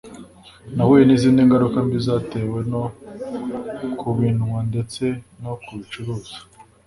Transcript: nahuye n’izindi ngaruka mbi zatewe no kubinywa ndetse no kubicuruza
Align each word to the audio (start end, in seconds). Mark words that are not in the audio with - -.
nahuye 0.75 1.03
n’izindi 1.05 1.41
ngaruka 1.47 1.77
mbi 1.85 1.99
zatewe 2.07 2.59
no 2.71 2.83
kubinywa 3.99 4.59
ndetse 4.69 5.03
no 5.41 5.53
kubicuruza 5.63 6.35